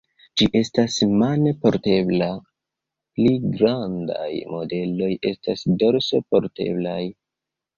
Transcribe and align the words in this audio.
Ĝi 0.39 0.45
estas 0.59 0.95
mane 1.19 1.51
portebla, 1.65 2.29
pli 3.19 3.35
grandaj 3.59 4.31
modeloj 4.55 5.11
estas 5.33 5.65
dorse 5.85 6.25
porteblaj. 6.33 7.01